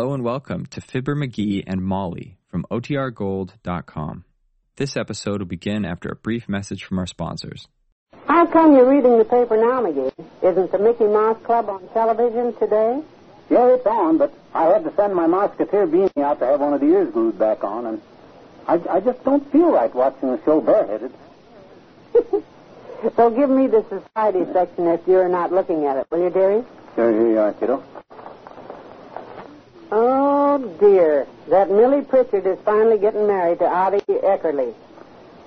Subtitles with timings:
[0.00, 4.24] Hello and welcome to Fibber McGee and Molly from OTRGold.com.
[4.76, 7.68] This episode will begin after a brief message from our sponsors.
[8.26, 10.10] How come you're reading the paper now, McGee?
[10.42, 13.02] Isn't the Mickey Mouse Club on television today?
[13.50, 16.72] Yeah, it's on, but I had to send my Musketeer beanie out to have one
[16.72, 18.00] of the ears glued back on, and
[18.66, 21.12] I, I just don't feel right watching the show bareheaded.
[23.16, 26.64] so give me the society section if you're not looking at it, will you, dearie?
[26.94, 27.84] Sure, here you are, kiddo.
[30.62, 31.26] Oh, dear.
[31.48, 34.74] That Millie Pritchard is finally getting married to Audie Eckerly.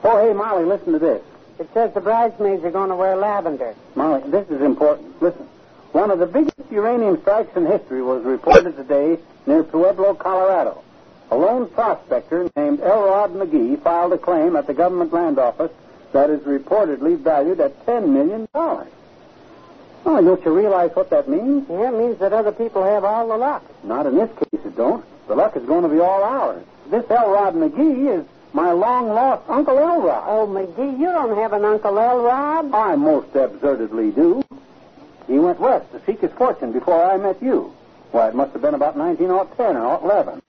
[0.03, 1.21] Oh, hey, Molly, listen to this.
[1.59, 3.75] It says the bridesmaids are going to wear lavender.
[3.93, 5.21] Molly, this is important.
[5.21, 5.47] Listen.
[5.91, 10.83] One of the biggest uranium strikes in history was reported today near Pueblo, Colorado.
[11.29, 15.71] A lone prospector named Elrod McGee filed a claim at the government land office
[16.11, 18.47] that is reportedly valued at $10 million.
[20.05, 21.67] Oh, don't you realize what that means?
[21.69, 23.63] Yeah, it means that other people have all the luck.
[23.83, 25.05] Not in this case, don't.
[25.27, 26.63] The luck is going to be all ours.
[26.89, 30.23] This Elrod McGee is my long lost Uncle Elrod.
[30.27, 32.73] Oh, McGee, you don't have an Uncle Elrod.
[32.73, 34.43] I most absurdly do.
[35.27, 37.73] He went west to seek his fortune before I met you.
[38.11, 40.41] Why, it must have been about 1910 or 11.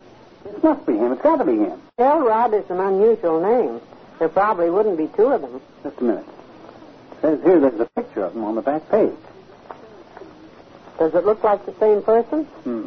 [0.47, 1.13] It must be him.
[1.13, 1.81] It's got to be him.
[1.99, 3.81] Elrod is an unusual name.
[4.19, 5.61] There probably wouldn't be two of them.
[5.83, 6.27] Just a minute.
[7.13, 9.15] It says here there's a picture of him on the back page.
[10.99, 12.45] Does it look like the same person?
[12.45, 12.87] Hmm.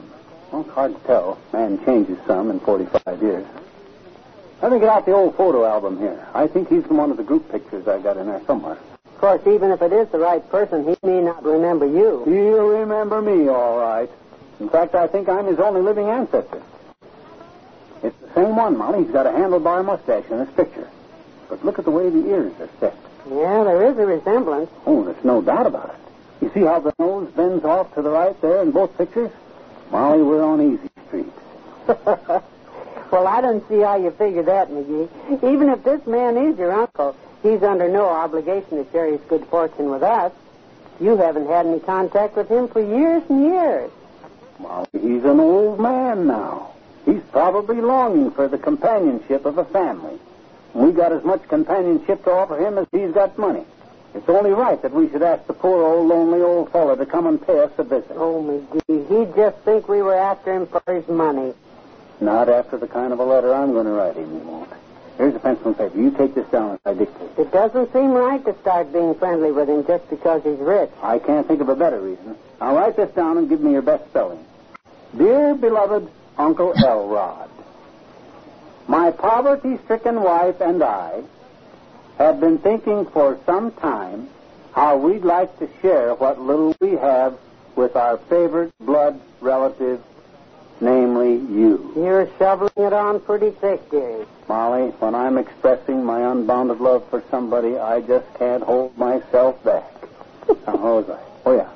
[0.52, 1.38] Well, it's hard to tell.
[1.54, 3.46] Man changes some in 45 years.
[4.62, 6.28] Let me get out the old photo album here.
[6.34, 8.78] I think he's from one of the group pictures I got in there somewhere.
[9.06, 12.24] Of course, even if it is the right person, he may not remember you.
[12.26, 14.10] He'll remember me, all right.
[14.60, 16.62] In fact, I think I'm his only living ancestor.
[18.04, 19.04] It's the same one, Molly.
[19.04, 20.88] He's got a handlebar mustache in this picture.
[21.50, 22.96] But look at the way the ears are set.
[23.30, 24.70] Yeah, there is a resemblance.
[24.86, 26.46] Oh, there's no doubt about it.
[26.46, 29.32] You see how the nose bends off to the right there in both pictures?
[29.92, 31.32] Molly, we're on easy street.
[31.88, 35.08] well, I don't see how you figure that, McGee.
[35.54, 39.46] Even if this man is your uncle, he's under no obligation to share his good
[39.48, 40.32] fortune with us.
[41.00, 43.92] You haven't had any contact with him for years and years.
[44.60, 46.72] Molly, he's an old man now.
[47.06, 50.20] He's probably longing for the companionship of a family.
[50.74, 53.64] We got as much companionship to offer him as he's got money.
[54.18, 57.28] It's only right that we should ask the poor old lonely old fellow to come
[57.28, 58.12] and pay us a visit.
[58.16, 61.54] Oh, McGee, he'd just think we were after him for his money.
[62.20, 64.72] Not after the kind of a letter I'm going to write him, he won't.
[65.20, 65.96] Here's a pencil and paper.
[65.96, 67.30] You take this down as I dictate.
[67.38, 70.90] It doesn't seem right to start being friendly with him just because he's rich.
[71.04, 72.36] I can't think of a better reason.
[72.60, 74.44] Now write this down and give me your best spelling.
[75.16, 77.52] Dear beloved Uncle Elrod,
[78.88, 81.22] my poverty-stricken wife and I
[82.18, 84.30] have been thinking for some time
[84.74, 87.38] how we'd like to share what little we have
[87.76, 90.02] with our favorite blood relative,
[90.82, 91.92] namely you.
[91.96, 94.26] You're shoveling it on pretty thick, dearie.
[94.48, 99.92] Molly, when I'm expressing my unbounded love for somebody, I just can't hold myself back.
[100.48, 101.20] now, how was I?
[101.46, 101.70] Oh, yeah.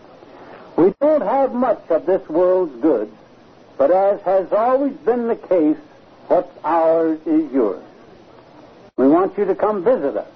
[0.77, 3.13] We don't have much of this world's goods,
[3.77, 5.77] but as has always been the case,
[6.27, 7.83] what's ours is yours.
[9.01, 10.27] We want you to come visit us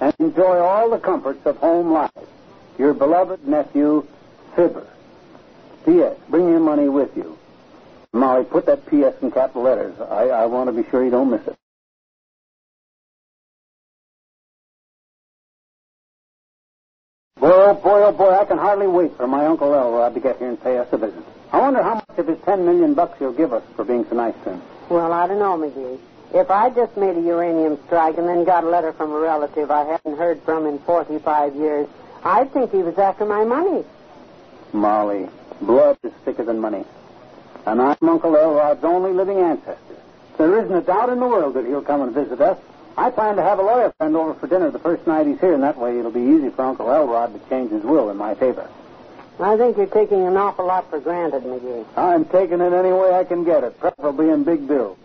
[0.00, 2.10] and enjoy all the comforts of home life.
[2.78, 4.06] Your beloved nephew,
[4.56, 4.86] Fibber.
[5.84, 6.16] P.S.
[6.30, 7.36] Bring your money with you.
[8.14, 9.12] Molly, put that P.S.
[9.20, 10.00] in capital letters.
[10.00, 11.54] I, I want to be sure you don't miss it.
[17.38, 20.38] Boy, oh boy, oh boy, I can hardly wait for my Uncle Elrod to get
[20.38, 21.22] here and pay us a visit.
[21.52, 24.16] I wonder how much of his ten million bucks he'll give us for being so
[24.16, 24.62] nice to him.
[24.88, 25.98] Well, I don't know, McGee.
[26.34, 29.70] If I just made a uranium strike and then got a letter from a relative
[29.70, 31.86] I hadn't heard from in 45 years,
[32.24, 33.84] I'd think he was after my money.
[34.72, 35.28] Molly,
[35.60, 36.84] blood is thicker than money.
[37.66, 39.78] And I'm Uncle Elrod's only living ancestor.
[40.36, 42.58] There isn't a doubt in the world that he'll come and visit us.
[42.96, 45.54] I plan to have a lawyer friend over for dinner the first night he's here,
[45.54, 48.34] and that way it'll be easy for Uncle Elrod to change his will in my
[48.34, 48.68] favor.
[49.38, 51.86] I think you're taking an awful lot for granted, McGee.
[51.96, 54.98] I'm taking it any way I can get it, preferably in big bills.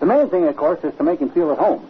[0.00, 1.88] The main thing, of course, is to make him feel at home.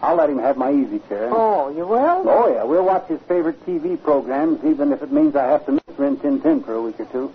[0.00, 1.28] I'll let him have my easy chair.
[1.32, 2.22] Oh, you will?
[2.28, 2.62] Oh, yeah.
[2.62, 6.16] We'll watch his favorite TV programs, even if it means I have to miss Rin
[6.18, 7.32] Tin Tin for a week or two.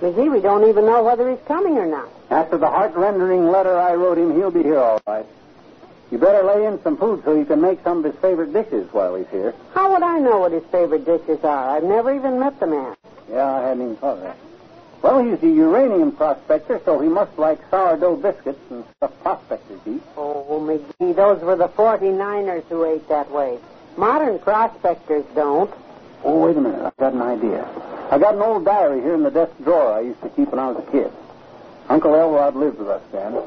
[0.00, 2.08] McGee, we don't even know whether he's coming or not.
[2.30, 5.26] After the heart-rendering letter I wrote him, he'll be here all right.
[6.12, 8.88] You better lay in some food so he can make some of his favorite dishes
[8.92, 9.54] while he's here.
[9.74, 11.76] How would I know what his favorite dishes are?
[11.76, 12.96] I've never even met the man.
[13.28, 14.36] Yeah, I hadn't even thought of that.
[15.02, 20.02] Well, he's a uranium prospector, so he must like sourdough biscuits and stuff prospectors eat.
[20.16, 23.58] Oh, McGee, those were the 49ers who ate that way.
[23.96, 25.72] Modern prospectors don't.
[26.24, 26.80] Oh, wait a minute.
[26.84, 27.64] I've got an idea.
[28.10, 30.58] I got an old diary here in the desk drawer I used to keep when
[30.58, 31.12] I was a kid.
[31.88, 33.40] Uncle Elrod lived with us, Dan.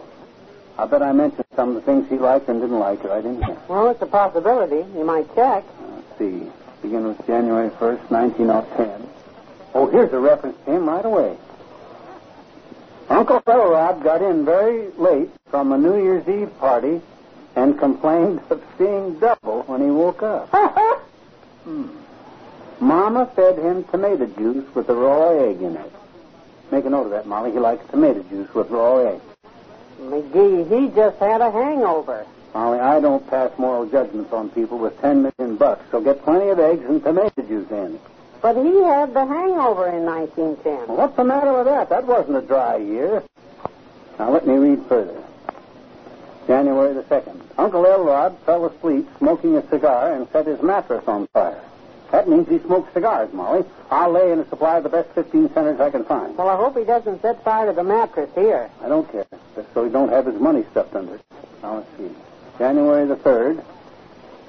[0.77, 3.43] I bet I mentioned some of the things he liked and didn't like right in
[3.43, 3.57] here.
[3.67, 4.87] Well, it's a possibility.
[4.97, 5.65] You might check.
[5.93, 6.49] Let's see.
[6.81, 9.07] Begin with January 1st, 1910.
[9.73, 11.37] Oh, here's a reference to him right away.
[13.09, 17.01] Uncle Elrod got in very late from a New Year's Eve party
[17.55, 20.49] and complained of seeing double when he woke up.
[21.63, 21.87] hmm.
[22.79, 25.91] Mama fed him tomato juice with a raw egg in it.
[26.71, 27.51] Make a note of that, Molly.
[27.51, 29.21] He likes tomato juice with raw egg.
[29.99, 32.25] McGee, he just had a hangover.
[32.53, 36.49] Molly, I don't pass moral judgments on people with ten million bucks, so get plenty
[36.49, 37.99] of eggs and tomato juice in.
[38.41, 40.87] But he had the hangover in 1910.
[40.87, 41.89] Well, what's the matter with that?
[41.89, 43.23] That wasn't a dry year.
[44.17, 45.21] Now let me read further.
[46.47, 47.39] January the 2nd.
[47.57, 51.61] Uncle Elrod fell asleep smoking a cigar and set his mattress on fire.
[52.11, 53.63] That means he smokes cigars, Molly.
[53.89, 56.35] I'll lay in a supply of the best 15 centers I can find.
[56.35, 58.69] Well, I hope he doesn't set fire to the mattress here.
[58.83, 59.25] I don't care.
[59.55, 61.21] Just so he don't have his money stuffed under it.
[61.63, 62.09] Now, let's see.
[62.57, 63.63] January the 3rd.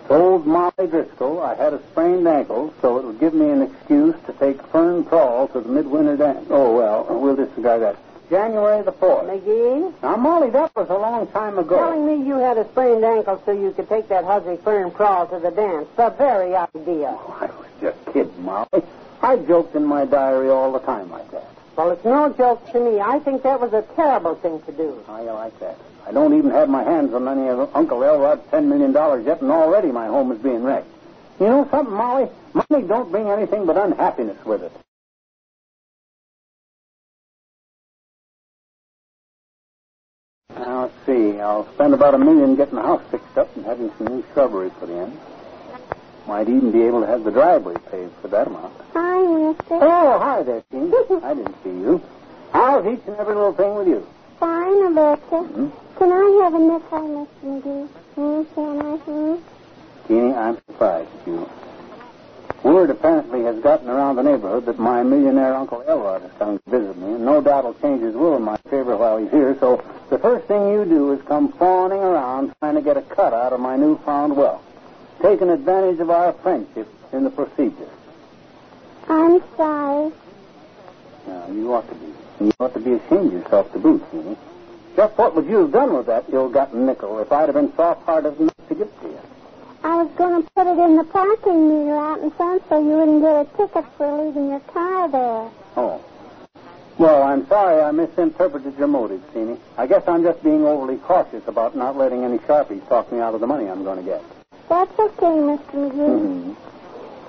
[0.08, 4.14] Told Molly Driscoll I had a sprained ankle, so it would give me an excuse
[4.26, 6.46] to take Fern Prawl to the midwinter dance.
[6.50, 7.96] Oh, well, uh, we'll disregard that.
[8.28, 9.26] January the 4th.
[9.26, 10.02] McGee?
[10.02, 11.76] Now, Molly, that was a long time ago.
[11.76, 15.26] Telling me you had a sprained ankle so you could take that Huzzy Fern Prawl
[15.26, 15.86] to the dance.
[15.96, 17.08] The very idea.
[17.08, 18.82] Oh, I was just kidding, Molly.
[19.20, 21.48] I joked in my diary all the time like that.
[21.76, 23.00] Well, it's no joke to me.
[23.00, 25.02] I think that was a terrible thing to do.
[25.06, 25.76] How you like that?
[26.06, 29.40] I don't even have my hands on any of Uncle Elrod's ten million dollars yet,
[29.40, 30.88] and already my home is being wrecked.
[31.40, 32.28] You know something, Molly?
[32.52, 34.72] Money don't bring anything but unhappiness with it.
[40.54, 41.40] Now, let's see.
[41.40, 44.70] I'll spend about a million getting the house fixed up and having some new shrubbery
[44.70, 45.18] put in.
[46.26, 48.72] Might even be able to have the driveway paved for that amount.
[48.92, 49.64] Hi, mister.
[49.74, 50.92] Oh, hi there, Jean.
[51.24, 52.00] I didn't see you.
[52.52, 54.06] How's each and every little thing with you?
[54.38, 55.20] Fine, Alberta.
[55.48, 55.68] Hmm?
[56.02, 57.62] Can I have a nickel, Mr.
[57.62, 57.88] McGee?
[58.16, 58.96] Hmm, can I?
[58.96, 59.36] Hmm?
[60.08, 61.48] Jeannie, I'm surprised at you.
[62.64, 66.70] Word apparently has gotten around the neighborhood that my millionaire Uncle Elrod is coming to
[66.70, 69.56] visit me, and no doubt will change his will in my favor while he's here,
[69.60, 73.32] so the first thing you do is come fawning around trying to get a cut
[73.32, 74.64] out of my newfound wealth,
[75.22, 77.88] taking advantage of our friendship in the procedure.
[79.08, 80.12] I'm sorry.
[81.28, 82.06] Now, you ought to be.
[82.46, 84.36] You ought to be ashamed of yourself to boot, Jeannie.
[84.96, 88.38] Just what would you have done with that ill-gotten nickel if I'd have been soft-hearted
[88.38, 89.20] enough to give it to you?
[89.84, 92.96] I was going to put it in the parking meter out in front so you
[92.96, 95.50] wouldn't get a ticket for leaving your car there.
[95.76, 96.04] Oh.
[96.98, 99.58] Well, I'm sorry I misinterpreted your motives, Jeannie.
[99.78, 103.34] I guess I'm just being overly cautious about not letting any sharpies talk me out
[103.34, 104.22] of the money I'm going to get.
[104.68, 105.72] That's okay, Mr.
[105.72, 105.96] McGee.
[105.96, 106.52] Mm-hmm.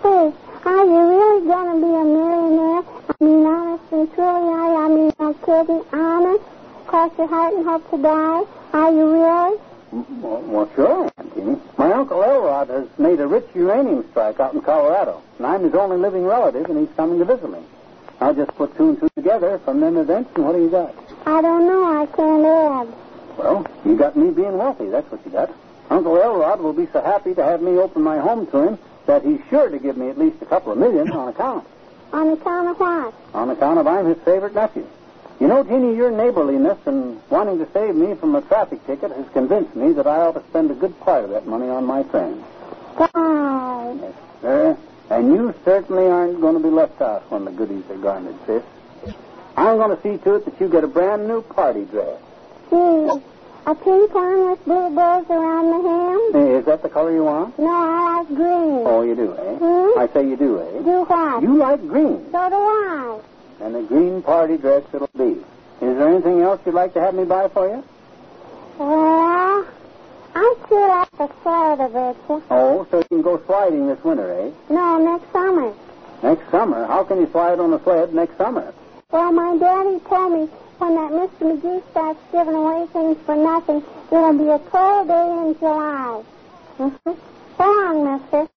[0.04, 0.34] Say,
[0.66, 2.84] are you really going to be a millionaire?
[3.10, 4.76] I mean, honest and truly, you?
[4.76, 6.44] I mean, no kidding, honest?
[6.94, 8.44] Cross your heart and hope to die?
[8.72, 9.58] Are you really?
[10.22, 11.60] Well, well, sure, Aunt Jeannie.
[11.76, 15.74] My Uncle Elrod has made a rich uranium strike out in Colorado, and I'm his
[15.74, 17.58] only living relative, and he's coming to visit me.
[18.22, 20.94] I'll just put two and two together from them events, and what do you got?
[21.26, 21.84] I don't know.
[21.84, 22.96] I can't add.
[23.40, 24.90] Well, you got me being wealthy.
[24.90, 25.50] That's what you got.
[25.90, 29.26] Uncle Elrod will be so happy to have me open my home to him that
[29.26, 31.66] he's sure to give me at least a couple of million on account.
[32.14, 33.16] On account of what?
[33.34, 34.86] On account of I'm his favorite nephew.
[35.44, 39.28] You know, Jeannie, your neighborliness and wanting to save me from a traffic ticket has
[39.34, 42.02] convinced me that I ought to spend a good part of that money on my
[42.04, 42.42] friends.
[42.96, 43.98] Why?
[44.00, 44.78] Yes, sir.
[45.10, 48.64] And you certainly aren't going to be left out when the goodies are garnered, sis.
[49.58, 52.22] I'm going to see to it that you get a brand new party dress.
[52.70, 53.10] Gee,
[53.66, 56.42] a pink one with blue bows around the hem?
[56.42, 57.60] Hey, is that the color you want?
[57.60, 58.88] No, I like green.
[58.88, 59.56] Oh, you do, eh?
[59.58, 60.00] Hmm?
[60.00, 60.84] I say you do, eh?
[60.84, 61.44] Do what?
[61.44, 62.32] You like green.
[62.32, 63.20] So do I.
[63.62, 65.40] And a green party dress it'll be.
[65.82, 67.84] Is there anything else you'd like to have me buy for you?
[68.78, 69.68] Well,
[70.36, 72.18] I'd sure like a slide of it.
[72.50, 74.52] Oh, so you can go sliding this winter, eh?
[74.74, 75.74] No, next summer.
[76.24, 76.86] Next summer?
[76.86, 78.74] How can you slide on a sled next summer?
[79.12, 80.46] Well, my daddy told me
[80.80, 81.54] when that Mr.
[81.54, 86.24] McGee starts giving away things for nothing, it'll be a cold day in July.
[86.80, 87.12] Mm-hmm.
[87.58, 88.53] So long, mister.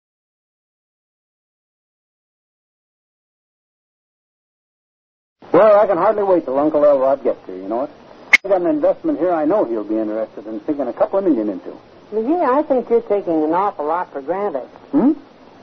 [5.57, 7.91] Well, I can hardly wait till Uncle Elrod gets here, you know it.
[8.45, 11.25] I got an investment here I know he'll be interested in sinking a couple of
[11.25, 11.75] million into.
[12.13, 14.67] McGee, I think you're taking an awful lot for granted.
[14.93, 15.13] Hmm?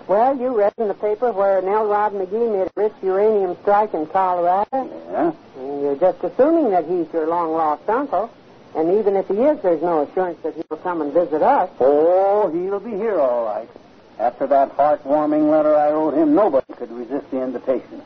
[0.07, 4.07] Well, you read in the paper where Elrod McGee made a rich uranium strike in
[4.07, 4.67] Colorado.
[5.11, 5.31] Yeah?
[5.59, 8.31] And you're just assuming that he's your long-lost uncle.
[8.75, 11.69] And even if he is, there's no assurance that he'll come and visit us.
[11.79, 13.69] Oh, he'll be here all right.
[14.17, 18.01] After that heartwarming letter I wrote him, nobody could resist the invitation.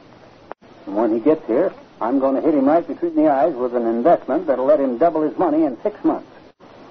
[0.88, 3.76] And when he gets here, I'm going to hit him right between the eyes with
[3.76, 6.30] an investment that'll let him double his money in six months.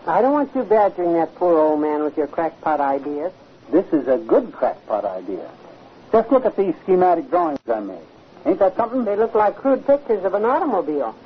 [0.07, 3.33] I don't want you badgering that poor old man with your crackpot ideas.
[3.73, 5.51] This is a good crackpot idea.
[6.13, 7.99] Just look at these schematic drawings I made.
[8.45, 9.05] Ain't that something?
[9.05, 11.17] They look like crude pictures of an automobile.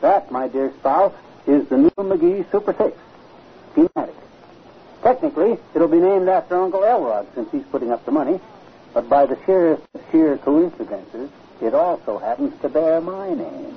[0.00, 1.12] That, my dear spouse,
[1.46, 2.96] is the new McGee Super 6.
[3.72, 4.14] Schematic.
[5.02, 8.40] Technically, it'll be named after Uncle Elrod since he's putting up the money.
[8.94, 9.78] But by the sheer,
[10.10, 11.30] sheer coincidences,
[11.60, 13.76] it also happens to bear my name.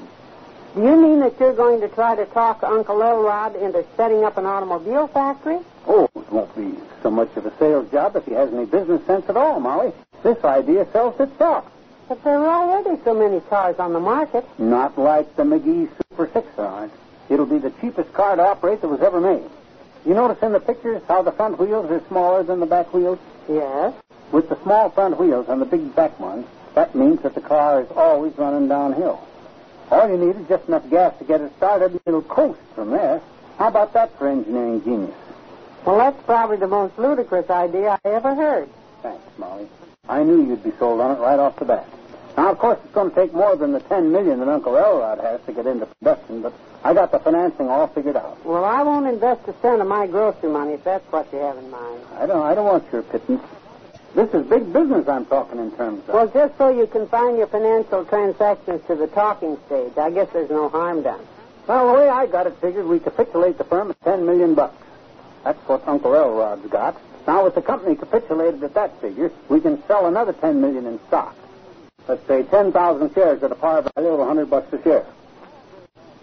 [0.75, 4.37] Do you mean that you're going to try to talk Uncle Elrod into setting up
[4.37, 5.59] an automobile factory?
[5.85, 6.73] Oh, it won't be
[7.03, 9.91] so much of a sales job if he has any business sense at all, Molly.
[10.23, 11.69] This idea sells itself.
[12.07, 14.45] But there are already so many cars on the market.
[14.57, 16.93] Not like the McGee Super 6 aren't.
[17.29, 19.49] It'll be the cheapest car to operate that was ever made.
[20.05, 23.19] You notice in the pictures how the front wheels are smaller than the back wheels?
[23.47, 23.93] Yes.
[24.33, 27.81] With the small front wheels and the big back ones, that means that the car
[27.81, 29.23] is always running downhill.
[29.91, 32.89] All you need is just enough gas to get it started, and it'll coast from
[32.89, 33.21] there.
[33.59, 35.13] How about that for engineering genius?
[35.85, 38.69] Well, that's probably the most ludicrous idea I ever heard.
[39.03, 39.67] Thanks, Molly.
[40.09, 41.87] I knew you'd be sold on it right off the bat.
[42.35, 45.19] Now, of course, it's going to take more than the ten million that Uncle Elrod
[45.19, 48.43] has to get into production, but I got the financing all figured out.
[48.43, 51.57] Well, I won't invest a cent of my grocery money if that's what you have
[51.57, 52.01] in mind.
[52.17, 52.41] I don't.
[52.41, 53.43] I don't want your pittance.
[54.15, 56.13] This is big business I'm talking in terms of.
[56.13, 60.51] Well, just so you confine your financial transactions to the talking stage, I guess there's
[60.51, 61.19] no harm done.
[61.67, 64.75] Well, the way I got it figured, we capitulate the firm at ten million bucks.
[65.43, 66.95] That's what Uncle Elrod's got.
[67.25, 70.99] Now, with the company capitulated at that figure, we can sell another ten million in
[71.07, 71.35] stock.
[72.07, 75.05] Let's say ten thousand shares at a par value of a hundred bucks a share.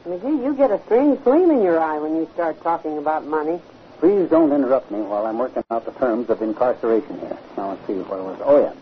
[0.06, 3.60] McGee, you get a strange gleam in your eye when you start talking about money.
[4.00, 7.36] Please don't interrupt me while I'm working out the terms of incarceration here.
[7.58, 8.40] Now let's see what it was.
[8.42, 8.72] Oh yeah,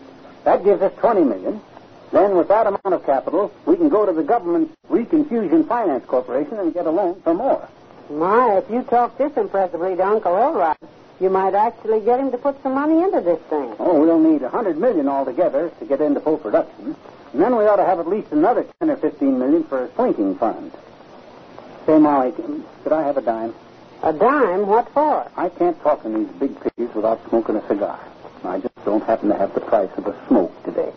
[0.45, 1.59] that gives us twenty million.
[2.13, 6.57] Then, with that amount of capital, we can go to the government Reconfusion Finance Corporation
[6.57, 7.67] and get a loan for more.
[8.09, 10.77] My, if you talk this impressively to Uncle Elrod,
[11.19, 13.75] you might actually get him to put some money into this thing.
[13.77, 16.95] Oh, we'll need a hundred million altogether to get into full production.
[17.33, 19.93] And then we ought to have at least another ten or fifteen million for a
[19.95, 20.71] slinking fund.
[21.85, 22.31] Say, Molly,
[22.83, 23.53] could I have a dime?
[24.01, 24.65] A dime?
[24.65, 25.29] What for?
[25.35, 27.99] I can't talk in these big cities without smoking a cigar.
[28.45, 30.93] I just don't happen to have the price of a smoke today.